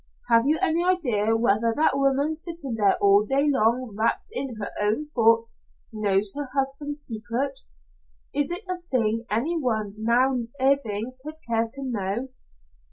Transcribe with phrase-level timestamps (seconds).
[0.29, 4.71] Have you any idea whether that woman sitting there all day long rapt in her
[4.81, 5.59] own thoughts
[5.93, 7.59] knows her husband's secret?
[8.33, 12.29] Is it a thing any one now living would care to know?"